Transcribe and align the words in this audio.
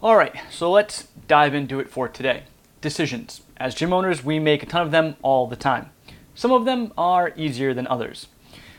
All 0.00 0.16
right, 0.16 0.32
so 0.48 0.70
let's 0.70 1.08
dive 1.26 1.54
into 1.54 1.80
it 1.80 1.90
for 1.90 2.06
today. 2.08 2.44
Decisions. 2.80 3.40
As 3.56 3.74
gym 3.74 3.92
owners, 3.92 4.22
we 4.22 4.38
make 4.38 4.62
a 4.62 4.66
ton 4.66 4.82
of 4.82 4.92
them 4.92 5.16
all 5.22 5.48
the 5.48 5.56
time. 5.56 5.90
Some 6.36 6.52
of 6.52 6.64
them 6.64 6.92
are 6.96 7.32
easier 7.34 7.74
than 7.74 7.88
others. 7.88 8.28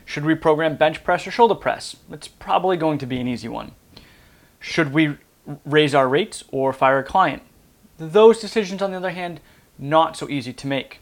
Should 0.06 0.24
we 0.24 0.34
program 0.34 0.78
bench 0.78 1.04
press 1.04 1.28
or 1.28 1.32
shoulder 1.32 1.56
press? 1.56 1.98
It's 2.10 2.30
probably 2.30 2.78
going 2.78 3.00
to 3.00 3.06
be 3.06 3.20
an 3.20 3.28
easy 3.28 3.50
one. 3.50 3.74
Should 4.62 4.94
we 4.94 5.18
raise 5.66 5.94
our 5.94 6.08
rates 6.08 6.46
or 6.54 6.72
fire 6.72 7.00
a 7.00 7.04
client? 7.04 7.44
Those 7.98 8.40
decisions, 8.40 8.82
on 8.82 8.92
the 8.92 8.98
other 8.98 9.10
hand, 9.10 9.42
not 9.78 10.16
so 10.16 10.30
easy 10.30 10.54
to 10.54 10.68
make. 10.68 11.02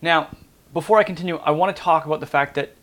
Now, 0.00 0.30
before 0.72 0.96
I 0.96 1.04
continue, 1.04 1.36
I 1.36 1.50
want 1.50 1.76
to 1.76 1.82
talk 1.82 2.06
about 2.06 2.20
the 2.20 2.26
fact 2.26 2.54
that 2.54 2.76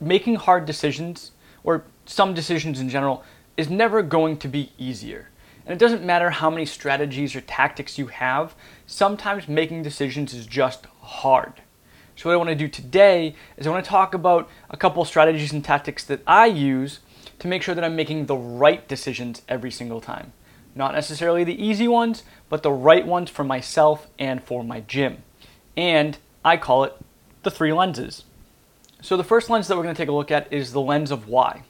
making 0.00 0.34
hard 0.34 0.64
decisions, 0.64 1.30
or 1.62 1.84
some 2.06 2.34
decisions 2.34 2.80
in 2.80 2.88
general, 2.88 3.22
is 3.56 3.70
never 3.70 4.02
going 4.02 4.36
to 4.38 4.48
be 4.48 4.72
easier. 4.76 5.29
And 5.64 5.72
it 5.72 5.78
doesn't 5.78 6.04
matter 6.04 6.30
how 6.30 6.50
many 6.50 6.66
strategies 6.66 7.36
or 7.36 7.40
tactics 7.42 7.98
you 7.98 8.06
have, 8.08 8.54
sometimes 8.86 9.48
making 9.48 9.82
decisions 9.82 10.34
is 10.34 10.46
just 10.46 10.86
hard. 11.00 11.62
So, 12.16 12.28
what 12.28 12.34
I 12.34 12.36
want 12.36 12.50
to 12.50 12.54
do 12.54 12.68
today 12.68 13.34
is 13.56 13.66
I 13.66 13.70
want 13.70 13.84
to 13.84 13.88
talk 13.88 14.12
about 14.12 14.48
a 14.68 14.76
couple 14.76 15.04
strategies 15.04 15.52
and 15.52 15.64
tactics 15.64 16.04
that 16.04 16.20
I 16.26 16.46
use 16.46 17.00
to 17.38 17.48
make 17.48 17.62
sure 17.62 17.74
that 17.74 17.84
I'm 17.84 17.96
making 17.96 18.26
the 18.26 18.36
right 18.36 18.86
decisions 18.86 19.42
every 19.48 19.70
single 19.70 20.00
time. 20.00 20.32
Not 20.74 20.92
necessarily 20.92 21.44
the 21.44 21.64
easy 21.64 21.88
ones, 21.88 22.22
but 22.48 22.62
the 22.62 22.72
right 22.72 23.06
ones 23.06 23.30
for 23.30 23.44
myself 23.44 24.06
and 24.18 24.42
for 24.42 24.62
my 24.62 24.80
gym. 24.80 25.22
And 25.76 26.18
I 26.44 26.56
call 26.58 26.84
it 26.84 26.94
the 27.42 27.50
three 27.50 27.72
lenses. 27.72 28.24
So, 29.00 29.16
the 29.16 29.24
first 29.24 29.48
lens 29.48 29.68
that 29.68 29.76
we're 29.76 29.82
going 29.82 29.94
to 29.94 30.02
take 30.02 30.10
a 30.10 30.12
look 30.12 30.30
at 30.30 30.52
is 30.52 30.72
the 30.72 30.80
lens 30.80 31.10
of 31.10 31.26
why. 31.26 31.62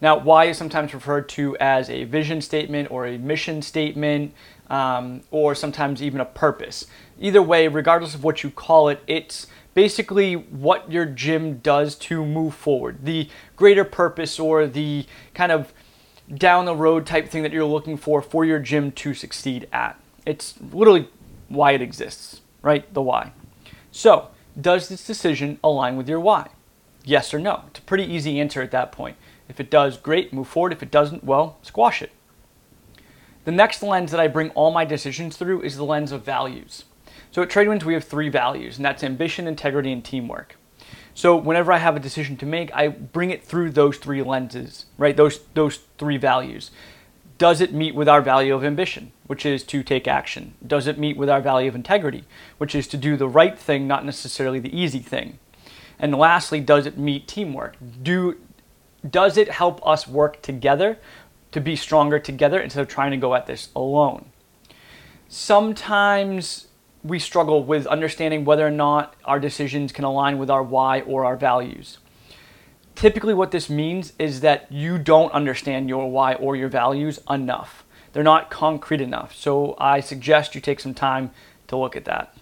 Now, 0.00 0.18
why 0.18 0.46
is 0.46 0.58
sometimes 0.58 0.94
referred 0.94 1.28
to 1.30 1.56
as 1.58 1.90
a 1.90 2.04
vision 2.04 2.40
statement 2.40 2.90
or 2.90 3.06
a 3.06 3.18
mission 3.18 3.60
statement, 3.62 4.32
um, 4.70 5.22
or 5.30 5.54
sometimes 5.54 6.02
even 6.02 6.20
a 6.20 6.24
purpose. 6.24 6.86
Either 7.18 7.42
way, 7.42 7.68
regardless 7.68 8.14
of 8.14 8.24
what 8.24 8.42
you 8.42 8.50
call 8.50 8.88
it, 8.88 9.02
it's 9.06 9.48
basically 9.74 10.34
what 10.34 10.90
your 10.90 11.04
gym 11.04 11.58
does 11.58 11.96
to 11.96 12.24
move 12.24 12.54
forward, 12.54 13.04
the 13.04 13.28
greater 13.56 13.84
purpose 13.84 14.38
or 14.38 14.66
the 14.66 15.04
kind 15.34 15.52
of 15.52 15.72
down 16.32 16.64
the 16.64 16.74
road 16.74 17.04
type 17.04 17.28
thing 17.28 17.42
that 17.42 17.52
you're 17.52 17.64
looking 17.64 17.96
for 17.96 18.22
for 18.22 18.44
your 18.44 18.60
gym 18.60 18.92
to 18.92 19.12
succeed 19.12 19.68
at. 19.72 20.00
It's 20.24 20.54
literally 20.72 21.08
why 21.48 21.72
it 21.72 21.82
exists, 21.82 22.40
right? 22.62 22.92
The 22.94 23.02
why. 23.02 23.32
So, 23.90 24.28
does 24.60 24.88
this 24.88 25.04
decision 25.04 25.58
align 25.64 25.96
with 25.96 26.08
your 26.08 26.20
why? 26.20 26.50
Yes 27.04 27.34
or 27.34 27.40
no? 27.40 27.64
It's 27.68 27.80
a 27.80 27.82
pretty 27.82 28.04
easy 28.04 28.38
answer 28.38 28.62
at 28.62 28.70
that 28.70 28.92
point. 28.92 29.16
If 29.50 29.58
it 29.58 29.68
does, 29.68 29.96
great, 29.96 30.32
move 30.32 30.46
forward. 30.46 30.72
If 30.72 30.82
it 30.82 30.92
doesn't, 30.92 31.24
well, 31.24 31.58
squash 31.62 32.00
it. 32.00 32.12
The 33.44 33.50
next 33.50 33.82
lens 33.82 34.12
that 34.12 34.20
I 34.20 34.28
bring 34.28 34.50
all 34.50 34.70
my 34.70 34.84
decisions 34.84 35.36
through 35.36 35.62
is 35.62 35.76
the 35.76 35.84
lens 35.84 36.12
of 36.12 36.24
values. 36.24 36.84
So 37.32 37.42
at 37.42 37.48
Tradewinds, 37.48 37.82
we 37.82 37.94
have 37.94 38.04
three 38.04 38.28
values, 38.28 38.76
and 38.76 38.84
that's 38.84 39.02
ambition, 39.02 39.48
integrity, 39.48 39.90
and 39.90 40.04
teamwork. 40.04 40.56
So 41.14 41.34
whenever 41.34 41.72
I 41.72 41.78
have 41.78 41.96
a 41.96 42.00
decision 42.00 42.36
to 42.38 42.46
make, 42.46 42.72
I 42.72 42.88
bring 42.88 43.30
it 43.30 43.44
through 43.44 43.70
those 43.70 43.98
three 43.98 44.22
lenses, 44.22 44.86
right? 44.96 45.16
Those 45.16 45.40
those 45.54 45.80
three 45.98 46.16
values. 46.16 46.70
Does 47.36 47.60
it 47.60 47.72
meet 47.72 47.96
with 47.96 48.08
our 48.08 48.22
value 48.22 48.54
of 48.54 48.62
ambition, 48.62 49.10
which 49.26 49.44
is 49.44 49.64
to 49.64 49.82
take 49.82 50.06
action? 50.06 50.54
Does 50.64 50.86
it 50.86 50.98
meet 50.98 51.16
with 51.16 51.28
our 51.28 51.40
value 51.40 51.68
of 51.68 51.74
integrity, 51.74 52.24
which 52.58 52.76
is 52.76 52.86
to 52.88 52.96
do 52.96 53.16
the 53.16 53.28
right 53.28 53.58
thing, 53.58 53.88
not 53.88 54.04
necessarily 54.04 54.60
the 54.60 54.78
easy 54.78 55.00
thing? 55.00 55.38
And 55.98 56.14
lastly, 56.14 56.60
does 56.60 56.86
it 56.86 56.96
meet 56.96 57.28
teamwork? 57.28 57.76
Do 58.02 58.36
does 59.08 59.36
it 59.36 59.50
help 59.50 59.84
us 59.86 60.06
work 60.06 60.42
together 60.42 60.98
to 61.52 61.60
be 61.60 61.76
stronger 61.76 62.18
together 62.18 62.60
instead 62.60 62.80
of 62.80 62.88
trying 62.88 63.10
to 63.10 63.16
go 63.16 63.34
at 63.34 63.46
this 63.46 63.70
alone? 63.74 64.26
Sometimes 65.28 66.68
we 67.02 67.18
struggle 67.18 67.64
with 67.64 67.86
understanding 67.86 68.44
whether 68.44 68.66
or 68.66 68.70
not 68.70 69.14
our 69.24 69.40
decisions 69.40 69.92
can 69.92 70.04
align 70.04 70.38
with 70.38 70.50
our 70.50 70.62
why 70.62 71.00
or 71.02 71.24
our 71.24 71.36
values. 71.36 71.98
Typically, 72.94 73.32
what 73.32 73.50
this 73.50 73.70
means 73.70 74.12
is 74.18 74.40
that 74.40 74.70
you 74.70 74.98
don't 74.98 75.32
understand 75.32 75.88
your 75.88 76.10
why 76.10 76.34
or 76.34 76.56
your 76.56 76.68
values 76.68 77.18
enough. 77.30 77.84
They're 78.12 78.22
not 78.22 78.50
concrete 78.50 79.00
enough. 79.00 79.34
So, 79.34 79.74
I 79.78 80.00
suggest 80.00 80.54
you 80.54 80.60
take 80.60 80.80
some 80.80 80.92
time 80.92 81.30
to 81.68 81.76
look 81.76 81.96
at 81.96 82.04
that. 82.04 82.34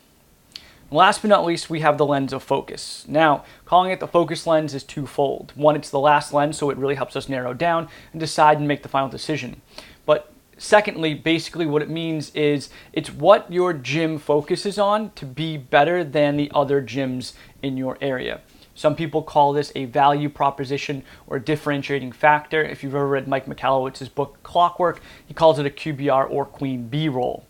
Last 0.90 1.20
but 1.20 1.28
not 1.28 1.44
least, 1.44 1.68
we 1.68 1.80
have 1.80 1.98
the 1.98 2.06
lens 2.06 2.32
of 2.32 2.42
focus. 2.42 3.04
Now, 3.06 3.44
calling 3.66 3.90
it 3.90 4.00
the 4.00 4.08
focus 4.08 4.46
lens 4.46 4.72
is 4.72 4.82
twofold. 4.82 5.52
One, 5.54 5.76
it's 5.76 5.90
the 5.90 5.98
last 5.98 6.32
lens, 6.32 6.56
so 6.56 6.70
it 6.70 6.78
really 6.78 6.94
helps 6.94 7.14
us 7.14 7.28
narrow 7.28 7.52
down 7.52 7.88
and 8.12 8.20
decide 8.20 8.56
and 8.56 8.66
make 8.66 8.82
the 8.82 8.88
final 8.88 9.10
decision. 9.10 9.60
But 10.06 10.32
secondly, 10.56 11.12
basically 11.12 11.66
what 11.66 11.82
it 11.82 11.90
means 11.90 12.30
is 12.34 12.70
it's 12.94 13.12
what 13.12 13.52
your 13.52 13.74
gym 13.74 14.18
focuses 14.18 14.78
on 14.78 15.10
to 15.10 15.26
be 15.26 15.58
better 15.58 16.02
than 16.02 16.38
the 16.38 16.50
other 16.54 16.80
gyms 16.80 17.34
in 17.62 17.76
your 17.76 17.98
area. 18.00 18.40
Some 18.74 18.96
people 18.96 19.22
call 19.22 19.52
this 19.52 19.72
a 19.74 19.84
value 19.86 20.30
proposition 20.30 21.02
or 21.26 21.38
differentiating 21.38 22.12
factor. 22.12 22.62
If 22.62 22.82
you've 22.82 22.94
ever 22.94 23.08
read 23.08 23.28
Mike 23.28 23.44
Michalowicz's 23.44 24.08
book 24.08 24.38
Clockwork, 24.42 25.02
he 25.26 25.34
calls 25.34 25.58
it 25.58 25.66
a 25.66 25.70
QBR 25.70 26.30
or 26.30 26.46
Queen 26.46 26.88
Bee 26.88 27.10
role. 27.10 27.44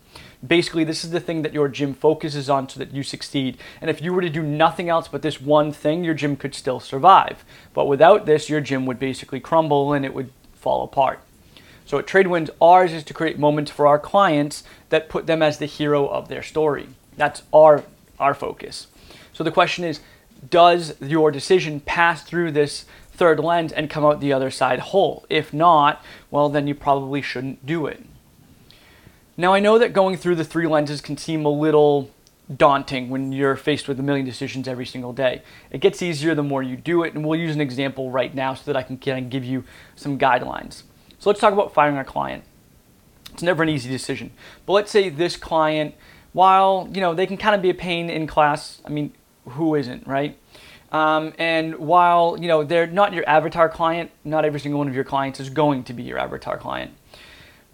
Basically, 0.46 0.84
this 0.84 1.04
is 1.04 1.10
the 1.10 1.20
thing 1.20 1.42
that 1.42 1.52
your 1.52 1.68
gym 1.68 1.94
focuses 1.94 2.48
on 2.48 2.68
so 2.68 2.78
that 2.78 2.94
you 2.94 3.02
succeed. 3.02 3.58
And 3.80 3.90
if 3.90 4.00
you 4.00 4.12
were 4.12 4.22
to 4.22 4.28
do 4.28 4.42
nothing 4.42 4.88
else 4.88 5.08
but 5.08 5.22
this 5.22 5.40
one 5.40 5.72
thing, 5.72 6.04
your 6.04 6.14
gym 6.14 6.36
could 6.36 6.54
still 6.54 6.80
survive. 6.80 7.44
But 7.74 7.86
without 7.86 8.26
this, 8.26 8.48
your 8.48 8.60
gym 8.60 8.86
would 8.86 8.98
basically 8.98 9.40
crumble 9.40 9.92
and 9.92 10.04
it 10.04 10.14
would 10.14 10.30
fall 10.54 10.84
apart. 10.84 11.20
So 11.84 11.98
at 11.98 12.06
Tradewinds, 12.06 12.50
ours 12.60 12.92
is 12.92 13.02
to 13.04 13.14
create 13.14 13.38
moments 13.38 13.70
for 13.70 13.86
our 13.86 13.98
clients 13.98 14.62
that 14.90 15.08
put 15.08 15.26
them 15.26 15.42
as 15.42 15.58
the 15.58 15.66
hero 15.66 16.06
of 16.06 16.28
their 16.28 16.42
story. 16.42 16.88
That's 17.16 17.42
our 17.52 17.82
our 18.20 18.34
focus. 18.34 18.88
So 19.32 19.44
the 19.44 19.50
question 19.50 19.84
is, 19.84 20.00
does 20.50 21.00
your 21.00 21.30
decision 21.30 21.80
pass 21.80 22.22
through 22.22 22.52
this 22.52 22.84
third 23.12 23.40
lens 23.40 23.72
and 23.72 23.88
come 23.88 24.04
out 24.04 24.20
the 24.20 24.32
other 24.32 24.50
side 24.50 24.80
whole? 24.80 25.24
If 25.30 25.52
not, 25.52 26.04
well 26.30 26.48
then 26.48 26.66
you 26.66 26.74
probably 26.74 27.22
shouldn't 27.22 27.64
do 27.64 27.86
it. 27.86 28.04
Now, 29.40 29.54
I 29.54 29.60
know 29.60 29.78
that 29.78 29.92
going 29.92 30.16
through 30.16 30.34
the 30.34 30.44
three 30.44 30.66
lenses 30.66 31.00
can 31.00 31.16
seem 31.16 31.44
a 31.44 31.48
little 31.48 32.10
daunting 32.54 33.08
when 33.08 33.30
you're 33.30 33.54
faced 33.54 33.86
with 33.86 34.00
a 34.00 34.02
million 34.02 34.26
decisions 34.26 34.66
every 34.66 34.84
single 34.84 35.12
day. 35.12 35.42
It 35.70 35.80
gets 35.80 36.02
easier 36.02 36.34
the 36.34 36.42
more 36.42 36.60
you 36.60 36.76
do 36.76 37.04
it, 37.04 37.14
and 37.14 37.24
we'll 37.24 37.38
use 37.38 37.54
an 37.54 37.60
example 37.60 38.10
right 38.10 38.34
now 38.34 38.54
so 38.54 38.64
that 38.64 38.76
I 38.76 38.82
can 38.82 38.98
kind 38.98 39.24
of 39.24 39.30
give 39.30 39.44
you 39.44 39.62
some 39.94 40.18
guidelines. 40.18 40.82
So 41.20 41.30
let's 41.30 41.38
talk 41.38 41.52
about 41.52 41.72
firing 41.72 41.98
a 41.98 42.04
client. 42.04 42.42
It's 43.32 43.44
never 43.44 43.62
an 43.62 43.68
easy 43.68 43.88
decision. 43.88 44.32
But 44.66 44.72
let's 44.72 44.90
say 44.90 45.08
this 45.08 45.36
client, 45.36 45.94
while 46.32 46.88
you 46.92 47.00
know 47.00 47.14
they 47.14 47.26
can 47.26 47.36
kind 47.36 47.54
of 47.54 47.62
be 47.62 47.70
a 47.70 47.74
pain 47.74 48.10
in 48.10 48.26
class, 48.26 48.82
I 48.84 48.88
mean, 48.88 49.12
who 49.50 49.76
isn't, 49.76 50.04
right? 50.04 50.36
Um, 50.90 51.32
and 51.38 51.78
while 51.78 52.36
you 52.40 52.48
know 52.48 52.64
they're 52.64 52.88
not 52.88 53.12
your 53.12 53.28
avatar 53.28 53.68
client, 53.68 54.10
not 54.24 54.44
every 54.44 54.58
single 54.58 54.78
one 54.78 54.88
of 54.88 54.96
your 54.96 55.04
clients 55.04 55.38
is 55.38 55.48
going 55.48 55.84
to 55.84 55.92
be 55.92 56.02
your 56.02 56.18
avatar 56.18 56.58
client. 56.58 56.90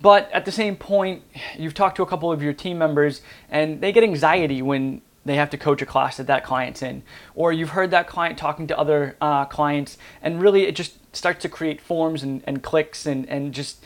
But 0.05 0.31
at 0.33 0.45
the 0.45 0.53
same 0.53 0.77
point, 0.77 1.23
you've 1.57 1.73
talked 1.73 1.97
to 1.97 2.03
a 2.03 2.07
couple 2.07 2.31
of 2.31 2.43
your 2.43 2.53
team 2.53 2.77
members 2.77 3.23
and 3.49 3.81
they 3.81 3.91
get 3.91 4.05
anxiety 4.05 4.61
when 4.61 5.01
they 5.25 5.37
have 5.37 5.49
to 5.49 5.57
coach 5.57 5.81
a 5.81 5.87
class 5.87 6.19
that 6.19 6.27
that 6.27 6.45
client's 6.45 6.83
in. 6.83 7.03
Or 7.35 7.55
you've 7.55 7.71
heard 7.71 7.91
that 7.93 8.07
client 8.07 8.37
talking 8.37 8.67
to 8.67 8.79
other 8.79 9.17
uh, 9.23 9.47
clients 9.47 9.97
and 10.21 10.43
really 10.43 10.65
it 10.65 10.77
just 10.77 10.99
starts 11.17 11.41
to 11.41 11.49
create 11.49 11.81
forms 11.81 12.23
and, 12.23 12.45
and 12.47 12.63
cliques 12.63 13.07
and, 13.07 13.27
and 13.31 13.55
just 13.55 13.83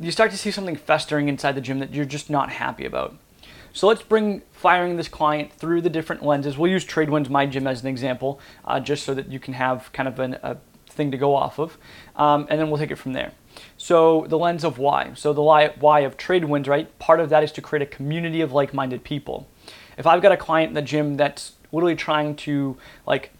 you 0.00 0.10
start 0.10 0.32
to 0.32 0.36
see 0.36 0.50
something 0.50 0.74
festering 0.74 1.28
inside 1.28 1.52
the 1.52 1.60
gym 1.60 1.78
that 1.78 1.94
you're 1.94 2.04
just 2.04 2.28
not 2.28 2.50
happy 2.50 2.84
about. 2.84 3.16
So 3.72 3.86
let's 3.86 4.02
bring 4.02 4.42
firing 4.50 4.96
this 4.96 5.06
client 5.06 5.52
through 5.52 5.82
the 5.82 5.90
different 5.90 6.24
lenses. 6.24 6.58
We'll 6.58 6.72
use 6.72 6.84
Tradewinds 6.84 7.30
My 7.30 7.46
Gym 7.46 7.68
as 7.68 7.82
an 7.82 7.86
example, 7.86 8.40
uh, 8.64 8.80
just 8.80 9.04
so 9.04 9.14
that 9.14 9.30
you 9.30 9.38
can 9.38 9.54
have 9.54 9.92
kind 9.92 10.08
of 10.08 10.18
an, 10.18 10.40
a 10.42 10.56
thing 10.88 11.12
to 11.12 11.16
go 11.16 11.36
off 11.36 11.60
of, 11.60 11.78
um, 12.16 12.48
and 12.50 12.60
then 12.60 12.68
we'll 12.68 12.78
take 12.78 12.90
it 12.90 12.96
from 12.96 13.12
there. 13.12 13.30
So 13.82 14.26
the 14.28 14.38
lens 14.38 14.62
of 14.62 14.78
why. 14.78 15.12
So 15.14 15.32
the 15.32 15.42
why 15.42 16.00
of 16.00 16.16
Tradewinds, 16.16 16.68
right? 16.68 16.96
Part 17.00 17.18
of 17.18 17.30
that 17.30 17.42
is 17.42 17.50
to 17.50 17.60
create 17.60 17.82
a 17.82 17.86
community 17.86 18.40
of 18.40 18.52
like-minded 18.52 19.02
people. 19.02 19.48
If 19.98 20.06
I've 20.06 20.22
got 20.22 20.30
a 20.30 20.36
client 20.36 20.68
in 20.68 20.74
the 20.74 20.82
gym 20.82 21.16
that's 21.16 21.54
literally 21.72 21.96
trying 21.96 22.36
to 22.36 22.76
like, 23.08 23.32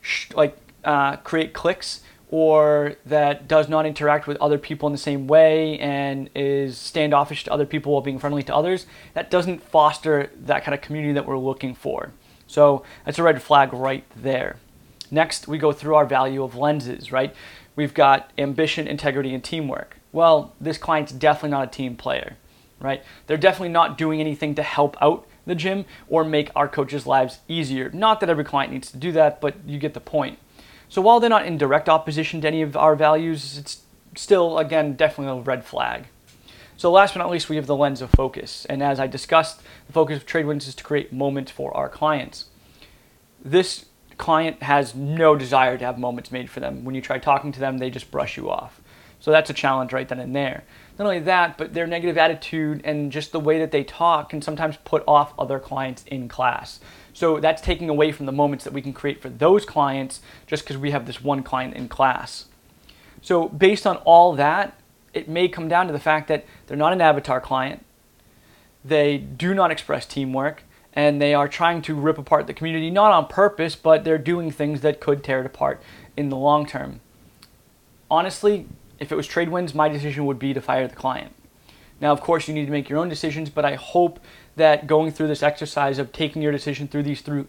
sh- 0.00 0.30
like 0.32 0.56
uh, 0.84 1.16
create 1.16 1.52
cliques 1.52 2.00
or 2.30 2.94
that 3.04 3.46
does 3.46 3.68
not 3.68 3.84
interact 3.84 4.26
with 4.26 4.38
other 4.38 4.56
people 4.56 4.86
in 4.86 4.92
the 4.92 4.98
same 4.98 5.26
way 5.26 5.78
and 5.80 6.30
is 6.34 6.78
standoffish 6.78 7.44
to 7.44 7.52
other 7.52 7.66
people 7.66 7.92
while 7.92 8.00
being 8.00 8.18
friendly 8.18 8.42
to 8.44 8.56
others, 8.56 8.86
that 9.12 9.30
doesn't 9.30 9.62
foster 9.62 10.30
that 10.34 10.64
kind 10.64 10.74
of 10.74 10.80
community 10.80 11.12
that 11.12 11.26
we're 11.26 11.36
looking 11.36 11.74
for. 11.74 12.10
So 12.46 12.84
that's 13.04 13.18
a 13.18 13.22
red 13.22 13.42
flag 13.42 13.74
right 13.74 14.04
there. 14.16 14.56
Next, 15.10 15.48
we 15.48 15.58
go 15.58 15.72
through 15.72 15.94
our 15.94 16.06
value 16.06 16.42
of 16.42 16.54
lenses, 16.54 17.10
right? 17.10 17.34
We've 17.76 17.94
got 17.94 18.30
ambition, 18.38 18.86
integrity, 18.86 19.34
and 19.34 19.42
teamwork. 19.42 19.96
Well, 20.12 20.54
this 20.60 20.78
client's 20.78 21.12
definitely 21.12 21.50
not 21.50 21.68
a 21.68 21.70
team 21.70 21.96
player, 21.96 22.36
right? 22.80 23.02
They're 23.26 23.36
definitely 23.36 23.70
not 23.70 23.98
doing 23.98 24.20
anything 24.20 24.54
to 24.56 24.62
help 24.62 24.96
out 25.00 25.26
the 25.46 25.54
gym 25.54 25.84
or 26.08 26.24
make 26.24 26.50
our 26.54 26.68
coaches' 26.68 27.06
lives 27.06 27.38
easier. 27.48 27.90
Not 27.90 28.20
that 28.20 28.30
every 28.30 28.44
client 28.44 28.72
needs 28.72 28.90
to 28.90 28.96
do 28.96 29.12
that, 29.12 29.40
but 29.40 29.56
you 29.66 29.78
get 29.78 29.94
the 29.94 30.00
point. 30.00 30.38
So 30.88 31.00
while 31.00 31.20
they're 31.20 31.30
not 31.30 31.46
in 31.46 31.58
direct 31.58 31.88
opposition 31.88 32.40
to 32.40 32.48
any 32.48 32.62
of 32.62 32.76
our 32.76 32.96
values, 32.96 33.56
it's 33.56 33.82
still, 34.16 34.58
again, 34.58 34.94
definitely 34.94 35.38
a 35.38 35.42
red 35.42 35.64
flag. 35.64 36.06
So 36.76 36.90
last 36.90 37.14
but 37.14 37.20
not 37.20 37.30
least, 37.30 37.48
we 37.48 37.56
have 37.56 37.66
the 37.66 37.76
lens 37.76 38.00
of 38.00 38.10
focus. 38.10 38.66
And 38.68 38.82
as 38.82 38.98
I 38.98 39.06
discussed, 39.06 39.60
the 39.86 39.92
focus 39.92 40.16
of 40.16 40.26
Tradewinds 40.26 40.66
is 40.66 40.74
to 40.76 40.84
create 40.84 41.12
moments 41.12 41.52
for 41.52 41.76
our 41.76 41.88
clients. 41.88 42.46
This 43.44 43.86
client 44.20 44.62
has 44.62 44.94
no 44.94 45.34
desire 45.34 45.76
to 45.76 45.84
have 45.84 45.98
moments 45.98 46.30
made 46.30 46.48
for 46.48 46.60
them. 46.60 46.84
When 46.84 46.94
you 46.94 47.00
try 47.00 47.18
talking 47.18 47.50
to 47.52 47.60
them, 47.60 47.78
they 47.78 47.90
just 47.90 48.10
brush 48.10 48.36
you 48.36 48.50
off. 48.50 48.80
So 49.18 49.30
that's 49.30 49.50
a 49.50 49.54
challenge 49.54 49.92
right 49.92 50.08
then 50.08 50.20
and 50.20 50.36
there. 50.36 50.64
Not 50.98 51.06
only 51.06 51.20
that, 51.20 51.58
but 51.58 51.74
their 51.74 51.86
negative 51.86 52.16
attitude 52.16 52.82
and 52.84 53.10
just 53.10 53.32
the 53.32 53.40
way 53.40 53.58
that 53.58 53.70
they 53.70 53.82
talk 53.82 54.30
can 54.30 54.42
sometimes 54.42 54.76
put 54.84 55.02
off 55.08 55.32
other 55.38 55.58
clients 55.58 56.04
in 56.04 56.28
class. 56.28 56.80
So 57.12 57.40
that's 57.40 57.60
taking 57.62 57.88
away 57.88 58.12
from 58.12 58.26
the 58.26 58.32
moments 58.32 58.64
that 58.64 58.72
we 58.72 58.82
can 58.82 58.92
create 58.92 59.20
for 59.20 59.30
those 59.30 59.64
clients 59.64 60.20
just 60.46 60.64
because 60.64 60.76
we 60.76 60.90
have 60.90 61.06
this 61.06 61.22
one 61.22 61.42
client 61.42 61.74
in 61.74 61.88
class. 61.88 62.46
So, 63.22 63.48
based 63.48 63.86
on 63.86 63.96
all 63.98 64.34
that, 64.36 64.80
it 65.12 65.28
may 65.28 65.48
come 65.48 65.68
down 65.68 65.86
to 65.88 65.92
the 65.92 66.00
fact 66.00 66.28
that 66.28 66.46
they're 66.66 66.76
not 66.76 66.92
an 66.94 67.02
avatar 67.02 67.40
client, 67.40 67.84
they 68.82 69.18
do 69.18 69.52
not 69.52 69.70
express 69.70 70.06
teamwork, 70.06 70.62
and 71.00 71.18
they 71.18 71.32
are 71.32 71.48
trying 71.48 71.80
to 71.80 71.94
rip 71.94 72.18
apart 72.18 72.46
the 72.46 72.52
community, 72.52 72.90
not 72.90 73.10
on 73.10 73.26
purpose, 73.26 73.74
but 73.74 74.04
they're 74.04 74.18
doing 74.18 74.50
things 74.50 74.82
that 74.82 75.00
could 75.00 75.24
tear 75.24 75.40
it 75.40 75.46
apart 75.46 75.80
in 76.14 76.28
the 76.28 76.36
long 76.36 76.66
term. 76.66 77.00
Honestly, 78.10 78.66
if 78.98 79.10
it 79.10 79.14
was 79.14 79.26
Tradewinds, 79.26 79.74
my 79.74 79.88
decision 79.88 80.26
would 80.26 80.38
be 80.38 80.52
to 80.52 80.60
fire 80.60 80.86
the 80.86 80.94
client. 80.94 81.34
Now, 82.02 82.12
of 82.12 82.20
course, 82.20 82.48
you 82.48 82.52
need 82.52 82.66
to 82.66 82.70
make 82.70 82.90
your 82.90 82.98
own 82.98 83.08
decisions, 83.08 83.48
but 83.48 83.64
I 83.64 83.76
hope 83.76 84.20
that 84.56 84.86
going 84.86 85.10
through 85.10 85.28
this 85.28 85.42
exercise 85.42 85.98
of 85.98 86.12
taking 86.12 86.42
your 86.42 86.52
decision 86.52 86.86
through 86.86 87.04
these 87.04 87.22
through 87.22 87.48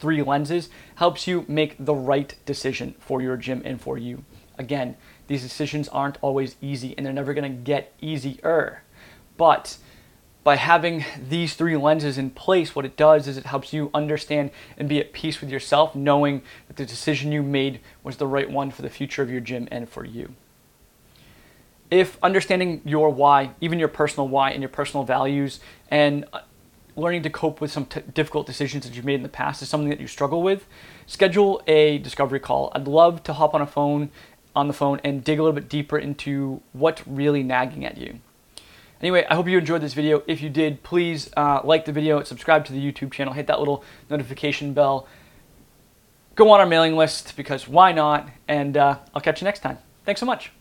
three 0.00 0.20
lenses 0.20 0.68
helps 0.96 1.28
you 1.28 1.44
make 1.46 1.76
the 1.78 1.94
right 1.94 2.34
decision 2.46 2.96
for 2.98 3.22
your 3.22 3.36
gym 3.36 3.62
and 3.64 3.80
for 3.80 3.96
you. 3.96 4.24
Again, 4.58 4.96
these 5.28 5.42
decisions 5.42 5.88
aren't 5.90 6.18
always 6.20 6.56
easy 6.60 6.96
and 6.96 7.06
they're 7.06 7.12
never 7.12 7.32
going 7.32 7.48
to 7.52 7.62
get 7.62 7.92
easier. 8.00 8.82
But 9.36 9.78
by 10.48 10.56
having 10.56 11.04
these 11.28 11.52
three 11.52 11.76
lenses 11.76 12.16
in 12.16 12.30
place, 12.30 12.74
what 12.74 12.86
it 12.86 12.96
does 12.96 13.28
is 13.28 13.36
it 13.36 13.44
helps 13.44 13.74
you 13.74 13.90
understand 13.92 14.50
and 14.78 14.88
be 14.88 14.98
at 14.98 15.12
peace 15.12 15.42
with 15.42 15.50
yourself, 15.50 15.94
knowing 15.94 16.40
that 16.68 16.78
the 16.78 16.86
decision 16.86 17.30
you 17.30 17.42
made 17.42 17.80
was 18.02 18.16
the 18.16 18.26
right 18.26 18.50
one 18.50 18.70
for 18.70 18.80
the 18.80 18.88
future 18.88 19.20
of 19.20 19.30
your 19.30 19.42
gym 19.42 19.68
and 19.70 19.90
for 19.90 20.06
you. 20.06 20.32
If 21.90 22.16
understanding 22.22 22.80
your 22.86 23.10
why, 23.10 23.50
even 23.60 23.78
your 23.78 23.88
personal 23.88 24.26
why 24.26 24.52
and 24.52 24.62
your 24.62 24.70
personal 24.70 25.04
values, 25.04 25.60
and 25.90 26.24
uh, 26.32 26.40
learning 26.96 27.24
to 27.24 27.28
cope 27.28 27.60
with 27.60 27.70
some 27.70 27.84
t- 27.84 28.00
difficult 28.14 28.46
decisions 28.46 28.86
that 28.86 28.94
you've 28.96 29.04
made 29.04 29.16
in 29.16 29.22
the 29.24 29.28
past 29.28 29.60
is 29.60 29.68
something 29.68 29.90
that 29.90 30.00
you 30.00 30.06
struggle 30.06 30.42
with, 30.42 30.64
schedule 31.06 31.60
a 31.66 31.98
discovery 31.98 32.40
call. 32.40 32.72
I'd 32.74 32.88
love 32.88 33.22
to 33.24 33.34
hop 33.34 33.52
on 33.52 33.60
a 33.60 33.66
phone 33.66 34.08
on 34.56 34.66
the 34.66 34.72
phone 34.72 34.98
and 35.04 35.22
dig 35.22 35.38
a 35.38 35.42
little 35.42 35.60
bit 35.60 35.68
deeper 35.68 35.98
into 35.98 36.62
what's 36.72 37.06
really 37.06 37.42
nagging 37.42 37.84
at 37.84 37.98
you. 37.98 38.20
Anyway, 39.00 39.24
I 39.30 39.34
hope 39.34 39.46
you 39.46 39.58
enjoyed 39.58 39.80
this 39.80 39.94
video. 39.94 40.22
If 40.26 40.42
you 40.42 40.50
did, 40.50 40.82
please 40.82 41.30
uh, 41.36 41.60
like 41.62 41.84
the 41.84 41.92
video, 41.92 42.22
subscribe 42.24 42.64
to 42.66 42.72
the 42.72 42.80
YouTube 42.80 43.12
channel, 43.12 43.32
hit 43.32 43.46
that 43.46 43.58
little 43.58 43.84
notification 44.10 44.72
bell. 44.72 45.06
Go 46.34 46.50
on 46.50 46.60
our 46.60 46.66
mailing 46.66 46.96
list 46.96 47.36
because 47.36 47.68
why 47.68 47.92
not? 47.92 48.28
And 48.48 48.76
uh, 48.76 48.98
I'll 49.14 49.20
catch 49.20 49.40
you 49.40 49.44
next 49.44 49.60
time. 49.60 49.78
Thanks 50.04 50.20
so 50.20 50.26
much. 50.26 50.52